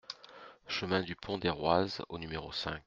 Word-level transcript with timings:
Chemin 0.67 1.03
du 1.03 1.15
Pont 1.15 1.37
des 1.37 1.51
Roises 1.51 2.01
au 2.09 2.17
numéro 2.17 2.51
cinq 2.51 2.79